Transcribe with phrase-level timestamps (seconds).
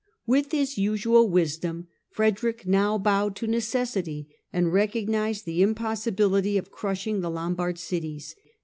[0.25, 7.21] With his usual wisdom, Frederick now bowed to necessity, and recognized the impossibility of crushing
[7.21, 8.35] the Lombard cities.